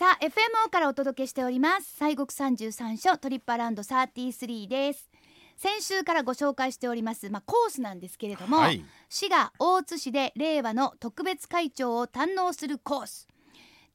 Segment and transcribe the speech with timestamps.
[0.00, 1.94] さあ FMO からお届けしております。
[1.98, 5.10] 西国三十三所トリップアラウンド33です。
[5.58, 8.82] 先週からご紹介しておりますまあコースなんですけれども、はい。
[9.10, 13.28] 滋賀大津市で令和の特別会長を堪能するコース。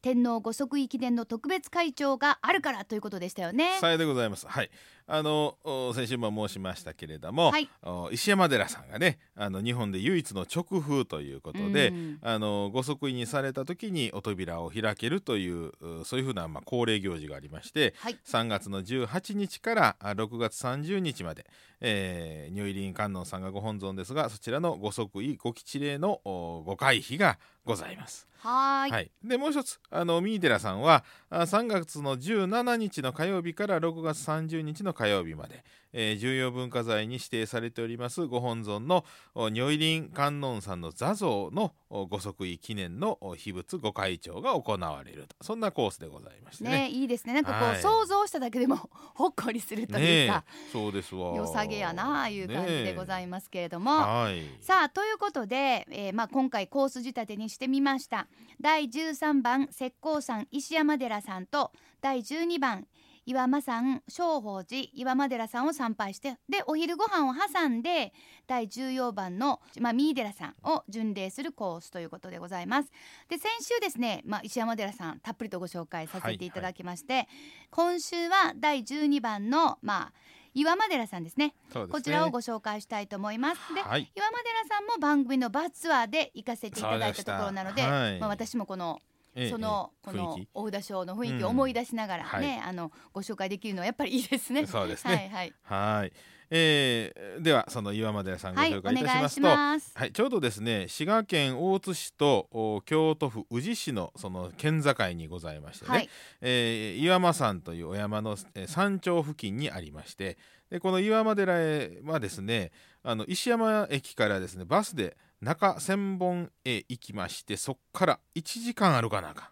[0.03, 3.79] 天皇ご即位記念の特別会長があるからということでしたよね。
[3.81, 4.45] さようでございます。
[4.47, 4.69] はい。
[5.07, 7.69] あのお先週も申しましたけれども、はい。
[7.83, 12.17] お石山寺さんがね、あの日本で唯一の直風ということで、うん。
[12.21, 18.17] あのご即位にされた時にお扉を開けるといううそういうふうなまあ恒例行事がありまして、はい。
[18.25, 21.45] 3月の18日からあ6月30日まで、
[21.81, 28.27] えー、如意輪観音さんがご本尊ですが、そちらのご即位ご吉礼のおご会費がございます。
[28.45, 28.91] はーい。
[28.91, 35.63] はい、でもう一つあの三井寺さんはあ3月の17日の火曜日から6月30日の火曜日まで、
[35.93, 46.69] えー重要文化財に指定されておりますご本尊のお如意輪観音さんの座像のおご即位記念のお秘仏ご開帳が行われるとそんなコースでございましてね。
[46.71, 48.77] ねいいですねなんかこう、はい想像しただけでも
[49.13, 51.35] ほっこりするというねか、えそうですわ。
[51.35, 54.43] 良さげやなあいう感じでございますけれども、はい。
[54.61, 58.27] さあということで、えーまあ、今回コース仕立てにしてみました
[58.59, 62.87] 第13番石膏山石山寺さんと第12番
[63.25, 68.13] 岩間山正法寺岩間寺さんを参拝してでお昼ご飯を挟んで
[68.47, 72.91] 第14番の、まあ、三井寺さんを巡礼するコースということでございます。
[73.27, 77.27] で先週ですね、まあ、石山寺さんたっぷりとご紹介させていただきまして、
[77.71, 80.13] 今週は第12番の、まあ、
[80.53, 83.73] 岩間寺さんですねねこちらをご紹介したいと思います。
[83.73, 89.14] で、はい岩間寺さんも番組のバスツアーで行かせていただいたところなので、はいまあ私もこのええ
[89.49, 91.45] そのええこの雰囲お札書の雰囲気うん。
[91.45, 92.41] を思い出しながらはい。
[92.41, 94.65] ね、あのご紹介できるのはやっぱりいいですね。
[94.65, 95.13] そうですね。
[95.13, 95.99] はいはい。
[95.99, 96.13] はい、
[96.49, 99.99] えーではその岩間寺さんごはい紹介いたしますと。
[99.99, 106.09] はい、ちょうどですね滋賀県大津市とお京都府宇治市のその県境にございましてね、はい。
[106.41, 110.37] えー岩間山というお山の、えー山頂付近にありまして
[110.69, 112.71] でこの岩間寺へはですね
[113.03, 119.51] あの石山駅からですねバスで中千本へ行きましてそっから1時間歩かなあか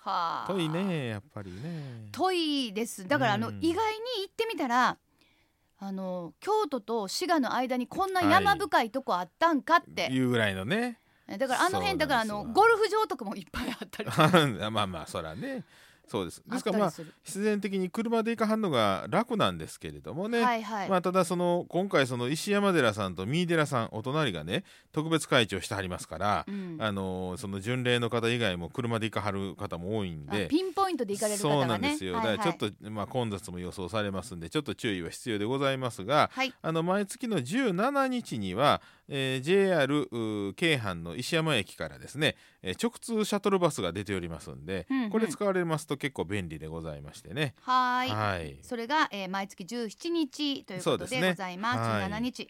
[0.00, 0.52] はあ。
[0.52, 2.08] ん遠いねやっぱりね。
[2.12, 3.06] 遠いです。
[3.06, 3.58] だからあの、うん。
[3.60, 4.96] 意外に行ってみたら。
[5.80, 10.98] あの京都と滋賀の間にこんな山深いとこあったんかって、いうぐらいのね。
[11.28, 14.08] だからあの辺だからあのゴルフ場とかもいっぱいあったり
[14.72, 15.62] まあまあそらね
[16.08, 16.92] そうですですからまあ。
[17.22, 20.88] 必然的に車で行かはんのが楽なんですけれどもね、はいはい。
[20.88, 30.46] まあ、ただその今回その石山寺さんと三井寺さんお隣がね特別会長してはりますから、うんあのその巡礼の方以外も車で行かはる方も多いんあで。
[30.46, 31.72] ピンポイントで行かれる方そうがね。
[31.72, 40.08] なんですよ、はいはいだからちょっと、まあ、混雑も予想されますんでちょっと注意は必要でございますがはいあの毎月の17日には、えー JR
[40.54, 45.10] 京阪の石山駅からですね、えー直通シャトルバスが出ておりますんで、うんうん。
[45.10, 47.54] これ使われますと結構便利でございましてね。
[47.62, 48.10] はーい。
[48.10, 48.58] はい。
[48.62, 51.78] それが、えー毎月17日ということでございます。
[51.78, 52.10] はい。
[52.10, 52.48] 17日。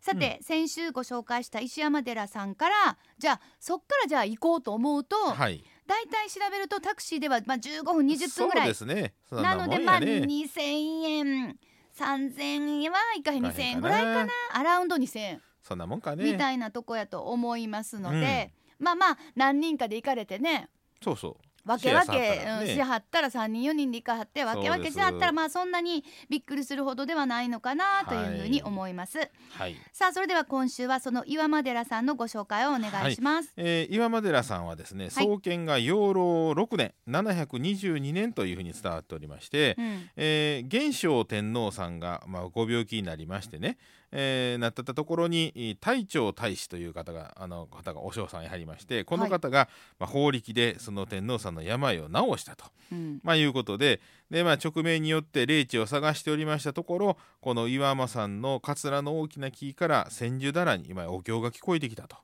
[0.00, 8.74] さて、先週ご紹介した石山寺さんからじゃあそっからじゃあ行こうと思うと、はい、だいたい調べるとタクシーでは、まあ、15分20分ぐらい。
[8.74, 9.14] そうですね。
[9.28, 11.58] そんなのでまあもんやね2000円
[11.98, 14.32] 3000円はいかへん2000円ぐらいかな。
[14.52, 16.24] アラウンド2000円そんなもんかね。
[16.24, 20.68] みたいなとこやと思いますので、まあまあ何人かで行かれてね
[21.02, 21.48] そうそう。
[21.68, 29.18] わけわけうんしはったら3人4人で行かはってわけわけしはったらまあそんなにびっくりするほどではないのかなというふうに思います、
[29.50, 29.76] はい。
[29.92, 40.10] さあそれでは今週はその岩間寺さんのご紹介をお願いします、えー岩間寺さんはですね、創建が養老6年722年というふうに伝わっておりまして、うん。
[40.16, 43.76] えー元正天皇さんが、まあ、ご病気になりましてね、
[44.12, 53.20] えーなってたところにえー太長太子という方があの方がお嬢さんに入りましてこの方が、まあ、法力でその天皇さんの病を治したと、うん。
[53.22, 62.16] まあ、いうことでで、まあ、直命によって霊地を探しておりましたところこの岩間山のかつらの大きな木から千住棚に今お経が聞こえてきたと、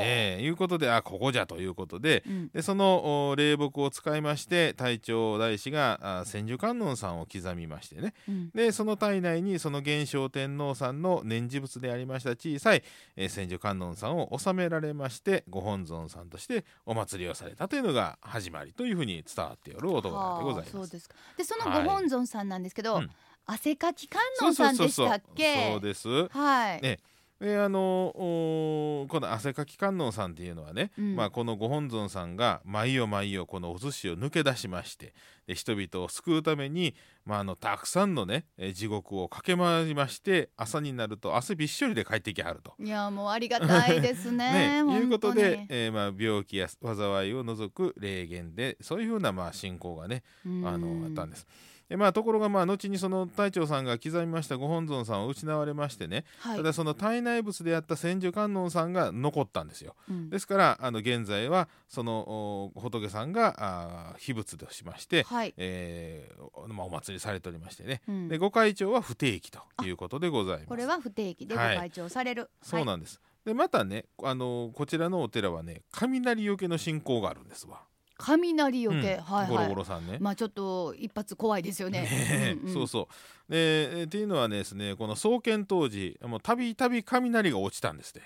[0.00, 2.48] えーいうことであここじゃということでうん。
[2.48, 8.14] でそのお霊木を使いまして太長大師があ千手観音さんを刻みましてね。
[8.28, 8.50] うん。
[8.50, 12.82] でその体内にその元正天皇さんの念持仏でありました小さい、
[13.16, 20.76] えー千手観音さんを収められましてご本尊さんとしてお祭りをされたというのが始まりというふうに伝わっておるお堂なんでございます。
[20.76, 21.14] はあそうですか。
[21.36, 21.84] でそのはい。
[21.84, 23.10] ご本尊さんなんですけど、うん。
[23.44, 25.72] 汗かき観音さんでしたっけ？
[25.72, 26.28] そうです。
[26.28, 26.98] はい、ね
[27.42, 27.80] であの
[28.14, 35.12] おこの汗かき観音さんっていうのはね、うんまあ、このご本尊さんが毎夜毎夜このお寿司を抜け出しまして
[35.48, 36.94] で人々を救うために、
[37.24, 42.74] まあ、あのたくさんのねえー地獄を駆け回りまして朝になると汗びっしょりで帰ってきはると。
[42.78, 44.84] いやもうありがたいですね。
[44.84, 51.46] ね、いうことで、えーまあ、病気や災いを除く霊言でそういうふうなまあ信仰がねうんあのあったんです。
[51.92, 59.94] でまあ、ところがまあ後にその隊長さんが刻みましたご本尊さんを失われましてね、はいただその体内物であった千手観音さんが残ったんですよ。
[60.08, 65.52] うんですからあの現在はそのお仏さんがあー秘仏としまして、はい。
[65.58, 70.68] えーおまあ、お祭りされておりましてね、うんで御開帳は不定期ということでございます。
[70.68, 72.48] これは不定期でごはい開帳される。
[72.62, 73.20] そうなんです。
[73.44, 77.82] でまたねあのこちらのお寺はね雷よけの信仰があるんですわ。
[78.24, 79.48] 雷よけ、うんはいはい。
[79.48, 80.18] ゴロゴロさんね。
[80.20, 82.02] まあちょっと一発怖いですよね。
[82.02, 83.08] ねんんそうそ
[83.48, 83.52] う。
[83.52, 88.22] でえーっていうのはですねこの創建当時もうたびたび雷が落ちたんですって。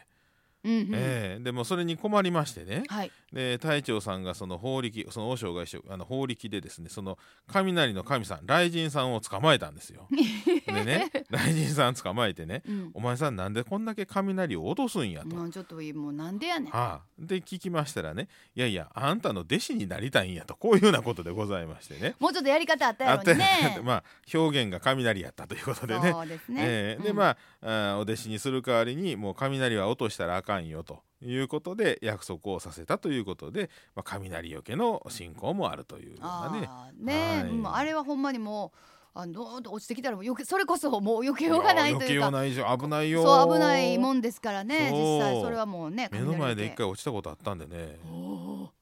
[0.66, 2.84] うんうんええでもそれに困りましてね。
[2.88, 3.12] はい。
[3.32, 10.08] で隊長さんがその法力その和尚が一緒あの法力でですねその雷の神さん雷神さんを捕まえたんですよ。
[10.66, 12.90] でね雷神さん捕まえてねうん。
[12.94, 15.28] お前さんなんでこんだけ雷を落とすんやと。
[15.28, 16.72] もうちょっともうなんでやねん。
[16.72, 22.14] はあ、で聞きましたらねいやいやあんたの弟子になりたいんやとこういうようなことでございましてね。
[22.18, 23.80] もうちょっとやり方あったやろね。
[23.84, 26.12] まあ表現が雷やったということでね。
[26.12, 26.60] そうですね。
[26.60, 36.68] あえーでまああーお弟子にする代わりにもう雷は落としたらあかんよということで約束をさせたということで、まあ、雷よけの信仰もあるというようなね。
[36.98, 37.52] ね、はい。
[37.52, 38.78] もうあれはほんまにもう
[39.18, 42.12] あの落ちてきたらもうよけそれこそもう避けようがないというか。
[42.14, 44.90] ようないじゃん危ないよそう危ないもんですからね。
[44.92, 47.98] 実際それはもうね目の前で一雷回落ちたことあったんでね、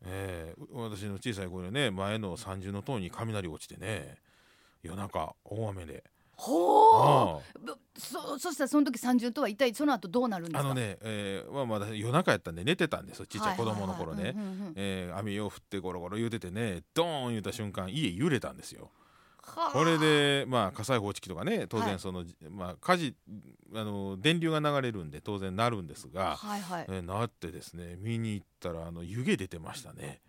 [0.05, 4.17] えー私の小さい頃ね前の三重の塔に雷落ちてね
[4.82, 6.05] 夜中大雨で
[6.37, 10.61] ほあうぶそそしたらその時三十とは一体その後どうなるんですか？
[10.61, 14.35] あのね、えーまあ、まだ夜中やったんで寝てたんですよちっちゃい子供の頃ね。
[15.15, 18.91] 網を振ってゴロゴロ言うててねドーン言うた瞬間家揺れたんですよ。
[19.43, 19.71] はあ。
[19.71, 23.15] これでまあ火災報知器とかね当はい然その、まあ火事
[23.75, 26.87] あの電流が流れるんで当然なるんですが、はいはい。
[26.89, 30.21] えーなってですね見に行ったらあの湯気出てましたね。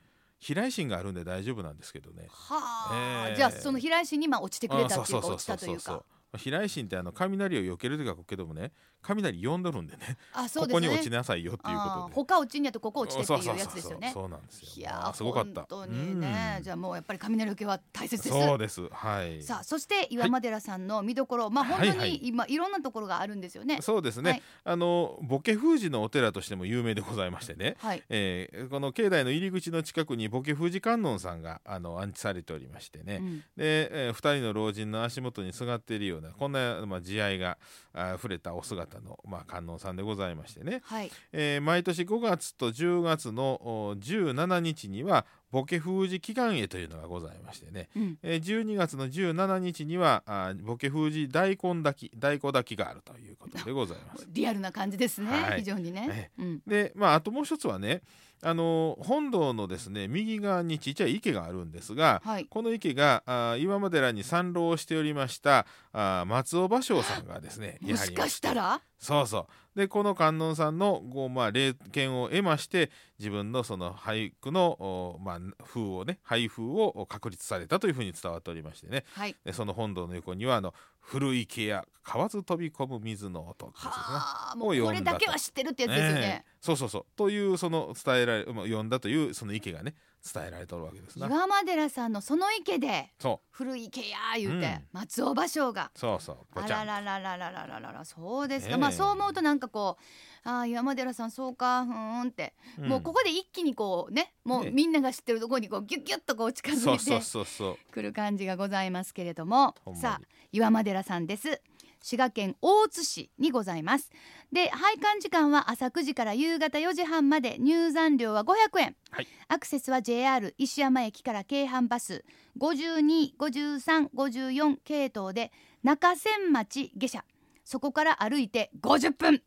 [0.45, 2.27] 飛来心があるんで大丈夫なんですけどね。
[2.29, 3.35] はあ、えー。
[3.35, 6.03] じゃあその平井氏にまあ落ちてくれたっていうかあ落ちたというか
[6.37, 8.71] 飛来心ってあの雷を避けるというかけどもね
[9.01, 12.13] 雷呼んどるんでねあそうこですねこに落ちなさいよっていうあことで。
[12.13, 14.67] ー他落ちんやとここ落ちてっていうやつですよねそうなんですよ。
[14.77, 15.61] いやすごかった。
[15.61, 18.87] 本当にね、うんじゃあもうやっぱり雷受けは大切ですそうです。
[18.91, 19.43] はい。
[19.43, 23.79] さあそして岩間寺さんの見どころ、まあ本当はいはいに今いろんなところがあるんですよね。
[23.81, 28.03] そうですね、はいあのボケ封じのお寺としても有名でございましてね、はい。
[28.09, 37.57] えーこの境内の入り口の近くにボケ封じ観音さんがあの安置されておりましてね、うんで、えー、2人の老人の足元にすがっているようなこんな、まあ、慈愛が
[37.93, 41.11] あ触れたお姿の、まあ、観音さんでございましてね、はい。
[41.31, 48.17] えー毎年5月と10月のお17日にはボケ封じ祈願会というのがございましてね、うん。
[48.23, 54.27] えー12月の17日にはあーボケ封じ大根炊き大根炊きがあるということでございます。
[54.31, 55.29] リアルな感じですね。
[55.31, 56.31] はい非常にね。
[56.37, 56.61] うん。
[56.67, 58.01] でまああともう一つはね
[58.43, 62.45] あの本堂のですね右側にちっちゃい池があるんですがはい。
[62.45, 68.81] この池があー岩間寺に参籠しておりましたあー松尾芭蕉さんがですねもしかしたら？
[68.99, 79.03] そうそうでこの観音さんのこう、まあ、霊験を得まして自分のその俳句の、おまあ、風をね俳風を確立されたというふうに伝わっておりましてね。
[79.13, 79.35] はい。
[79.43, 86.21] でその本堂の横にはあの古い池や河津飛び込む水の音ですもうこれんだけは知ってるってやつですよね。
[86.21, 86.45] ええ。
[86.61, 87.05] そうそうそう。
[87.15, 89.93] というその伝えられ、まあ、読んだというその池がね
[90.33, 91.27] 伝えられておるわけですな。
[91.27, 93.11] 岩間寺さんのその池で
[93.51, 94.83] 古い池や言うて、うん。
[94.91, 95.91] 松尾芭蕉が。
[95.95, 99.97] そうそうあらららららららららそうですか、ええまあそう思うとなんかこ
[100.45, 101.93] うああ岩間寺さんそうかふー
[102.25, 111.61] んって、うんもうここで一気にこうねもうねみんなが知ってるところにこうギュッギュッとこう近づいてそうそうくる感じがございますけれどもさあ岩間寺さんです
[112.05, 114.11] 滋賀県大津市にございます。
[114.53, 119.27] で拝観時間は朝9時から夕方4時半まで入山料は500円、はい。
[119.47, 122.23] アクセスは JR 石山駅から京阪バス
[122.59, 127.25] 525354系統で中千町下車。
[127.63, 129.41] そこから歩いて50分、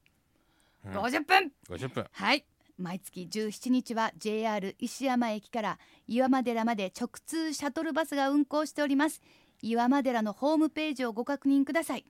[0.84, 0.92] うん。
[0.98, 1.52] 50分。
[1.70, 2.06] 50分。
[2.10, 2.44] はい。
[2.76, 9.22] 毎月17日は JR 石山駅から岩間寺まで直通シャトルバスが運行しております。
[9.62, 12.04] 岩間寺のホームページをご確認ください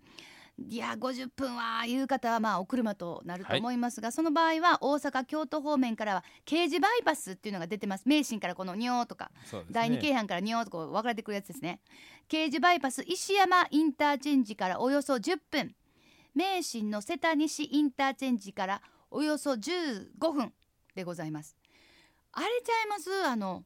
[0.61, 8.03] いや50分はいう方はまあお車となると思いますが、その場合は大阪京都方面からは京寺バイパスっていうのが出てます。
[8.07, 9.65] 名神からこのニョーとかね。
[9.71, 11.81] 第二京阪からニョーとこう分かれてくるやつですね。
[12.27, 15.75] 京寺バイパス石山インターチェンジからおよそ10分。
[16.35, 20.53] 名神の瀬田西インターチェンジからおよそ15分
[20.95, 21.57] でございます。
[22.33, 23.11] あれちゃいます？
[23.27, 23.65] あの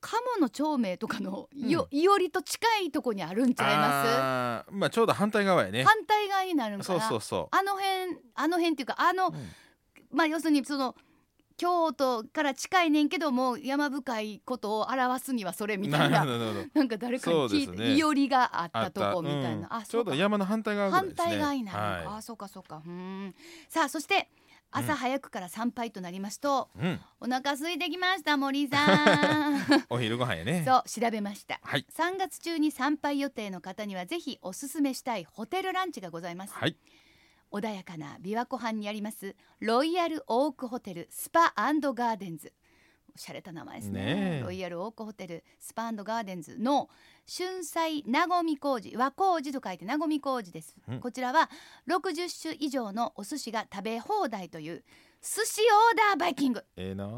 [0.00, 5.82] 鴨の町名とかのよ、いおりと近いとこにあるんちゃいまあーまあちょうど反対側やね。
[5.82, 7.08] す反対側になるそうな。
[7.08, 10.16] そうそあの辺あの辺っていうかあのう、うん。
[10.16, 10.94] まあ要するにその
[11.56, 17.96] 京都から近いねんけども山深いことを表すにはそれみたいななんか誰かに聞いて、そうですね。
[17.96, 19.66] いおりがあったとあこみたいな、うん。
[19.70, 21.30] あちょうど山の反対側ぐらい反ですね。
[21.30, 22.82] 対側になるはあそうかそうか。
[22.84, 23.34] うーん。
[23.68, 24.28] さあそして
[24.70, 29.60] 朝早くから参拝となりますと、い、うん、お腹空いてきました森さん。
[29.88, 30.64] お昼ご飯やね。
[30.66, 31.60] そう調べました。
[31.62, 31.86] はい。
[31.94, 36.76] 3月中に参拝予定の方にはぜひおすすめしたいホテルランチがございます、はい。
[37.52, 42.52] 穏やかな琵琶湖畔にありますロイヤルオークホテルスパガーデンズ
[43.16, 44.04] おしゃれた名前ですね。
[44.04, 44.42] ねえ。
[44.44, 46.90] ロイヤルオークホテルスパガーデンズの
[47.26, 51.00] 春菜なごみ工事和工事と書いてなごみ工事です、うん。
[51.00, 51.50] こちらは
[51.88, 54.84] 60種以上のお寿司が食べ放題という
[55.22, 56.62] 寿司オーダーバイキング。
[56.76, 57.08] ええなあ。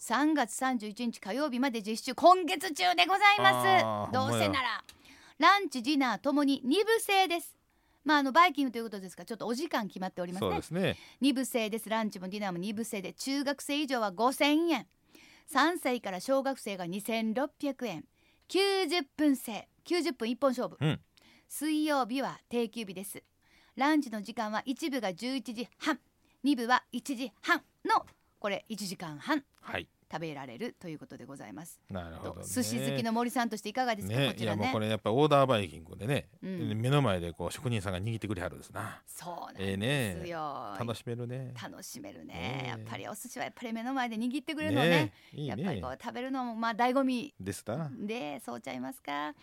[0.00, 4.12] 3月31日火曜日まで実施中月中でございあます。
[4.12, 4.84] どうせなら。
[5.38, 7.54] ランチディナーともに2部制です。
[8.04, 10.50] まああのバイキングということですからちょっとお時間決まっておりますね。
[10.50, 10.96] そうですね。
[11.22, 11.88] 2部制です。
[11.88, 14.86] ランチもディナーも2部制で中学生以上は5000円
[15.52, 18.04] 3歳から小学生が2600円
[18.48, 21.00] 90分制90分一本勝負、うん
[21.46, 23.22] 水曜日は定休日です。
[23.76, 26.00] ランチの時間は1部が11時半。
[26.44, 28.04] 2部は1時半の
[28.40, 29.44] これ1時間半。
[29.60, 31.80] はい食べられるということでございます。
[31.90, 34.62] なるほど、ね、寿司好きの森さんとしていかがですか、ねこちらね。
[34.62, 34.78] いやもうこ。
[34.80, 36.80] れやっぱオーダーバイキングでね、うん。
[36.80, 39.02] 目の前でこう職人さんが握ってくれはるんですな。
[39.06, 40.76] そうなんええですねよ。
[40.78, 41.54] 楽しめるね。
[41.62, 42.34] 楽しめるね。
[42.34, 42.68] ねえ。
[42.68, 44.88] やっぱりお寿司はやっぱり目の前で握ってくれるのね。
[44.88, 47.34] ねいいねやっぱりこう食べるのもまあ醍醐味。
[47.40, 47.90] ですな。
[47.98, 49.34] でそうちゃいますか？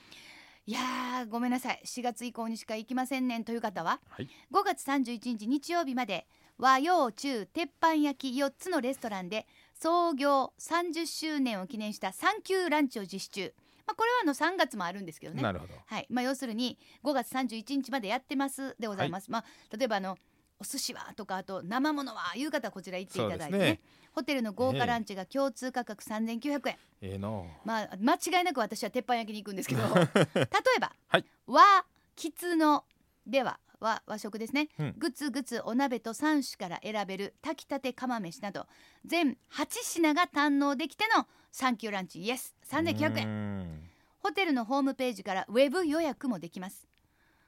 [0.67, 1.81] いやーごめんなさい。
[1.83, 4.29] 4月以降にしか行きませんねんという方ははい。
[4.53, 6.27] 5月31日日曜日まで
[6.57, 9.47] 和洋中鉄板焼き4つのレストランで
[9.81, 13.51] 創業30周年を記念したサンキューランチを実施中、
[13.87, 15.41] まあ、これはあの3月もあるんですけどね。
[15.41, 15.73] なるほど。
[15.83, 16.05] はい。
[16.07, 18.75] まあ、要するに5月31日までやってます。
[18.79, 19.45] でございます、まあ、
[19.75, 20.19] 例えばあの
[20.59, 23.63] お寿司はとかあと生ものはいう方はこちら行っていただいてね。
[23.63, 23.79] ね。
[24.13, 29.81] ホテルの豪華ランチが共通価格3900円、ええのまあ間違いなく私は鉄板焼きに行くんですけど。
[30.35, 30.45] 例
[30.77, 31.25] えば、はい。
[31.47, 31.85] 和
[32.15, 32.83] 吉の
[33.25, 34.95] では和和食ですね、うん。
[34.97, 38.67] ぐつぐつお鍋と3種から選べる炊きたて釜飯など。
[39.05, 42.21] 全8品が堪能できてのサンキューランチ。
[42.21, 42.55] イエス。
[42.69, 43.27] 3900円。
[43.27, 46.87] 円ホテルのホームページからウェブ予約もできます。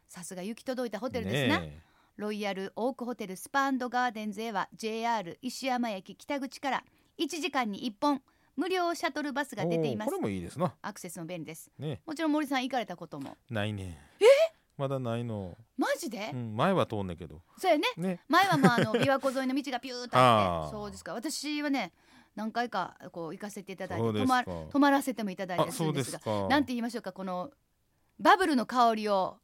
[0.09, 1.81] さすが行き届いたホテルですな、ね
[2.15, 6.83] ロイヤルオークホテルスパガーデンズへは JR 石山駅北口から
[7.19, 8.21] 1時間に1本
[8.55, 10.11] 無料シャトルバスえが出ています。
[10.11, 10.75] これもいいですな。
[10.83, 11.71] アクセスも便利です。
[11.79, 12.01] ね。
[12.05, 13.35] もちろん森さん行かれたことも。
[13.49, 13.97] ないね
[14.77, 17.41] まだないの、マジで、うん、前は通んねんけど。
[17.57, 17.83] そうやね。
[17.97, 18.21] ね。
[18.27, 21.13] 前はもうあの 琵琶湖沿いの道がピューッとあっあーてそうですか。
[21.13, 21.91] 私はね
[22.35, 26.47] 何回かこう行かせていただいて泊ま泊まらせてもいただいたりするんですすか。
[26.47, 27.51] なんて言いましょうかこの
[28.19, 29.37] バブルの香りを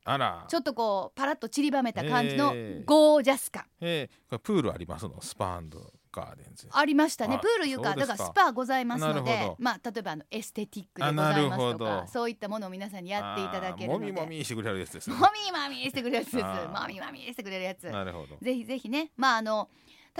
[0.47, 2.81] ちょっとこうパラッと散りばめた感じのえ。
[2.81, 3.65] ーゴージャス感。
[3.81, 4.09] え。
[4.11, 5.21] ーこれプールありますの？
[5.21, 7.35] スパンドガーありましたね。
[7.35, 7.95] あプールいうか。
[7.95, 12.07] だかからスパございますのでまあ例えばあのエステティックであございますとかど。
[12.07, 14.11] そういったものを皆さんにやっていただけるあので。
[14.11, 15.15] ーもみもみしてくれるやつですね。
[15.15, 16.35] もみもみしてくれるやつです。
[16.37, 17.89] もみもみしてくれるやつ。
[17.89, 18.37] なるほど。
[18.41, 19.11] ぜひぜひね。
[19.17, 19.69] まああの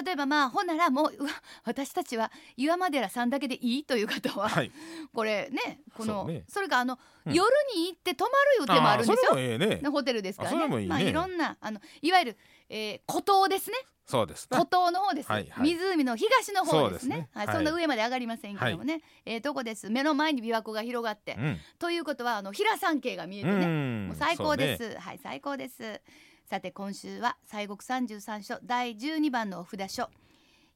[0.04, 1.30] 例えばまあほんならもううわ
[1.66, 4.72] 私たちは岩間寺さんだけでいいという方は、はい。
[5.14, 6.62] これねこのそ,、ね。
[6.62, 7.34] れかあの、うん。
[7.34, 9.58] 夜に行って泊まる予定もあるんですよね。
[9.58, 10.68] ねホテルですからね。
[10.68, 10.86] ね。
[10.88, 12.38] まあいろんなあのいわゆる、
[12.70, 13.78] えー、孤島ですね
[14.10, 14.50] そうです。
[14.50, 15.70] 孤島の方です、はいはい。
[15.70, 17.16] 湖の東の方ですね。
[17.18, 17.30] ね。
[17.32, 17.56] はい、はい。
[17.58, 19.92] そんな上まで上がりませんけどもね、ええとこです？
[19.92, 21.58] 目の前に琵琶湖が広がって、うん。
[21.78, 24.08] ということはあの平山系が見えてね、うん。
[24.08, 24.96] もう最高でそうね。
[24.96, 26.02] す、はい最高です。
[26.50, 30.10] さて今週は西国三十三所第12番のお札所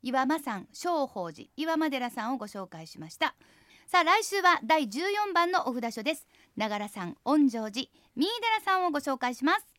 [0.03, 3.33] 岩間山正法寺岩間寺さんをご紹介しました。
[3.87, 6.27] さあ来週は第14番のお札所です。
[6.55, 9.72] 長良山恩城寺三井寺さんをご紹介します